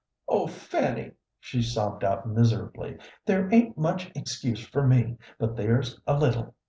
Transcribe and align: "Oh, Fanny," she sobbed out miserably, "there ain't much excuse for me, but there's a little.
"Oh, 0.27 0.47
Fanny," 0.47 1.11
she 1.39 1.61
sobbed 1.61 2.03
out 2.03 2.27
miserably, 2.27 2.97
"there 3.27 3.53
ain't 3.53 3.77
much 3.77 4.11
excuse 4.15 4.65
for 4.65 4.81
me, 4.87 5.19
but 5.37 5.55
there's 5.55 6.01
a 6.07 6.17
little. 6.17 6.55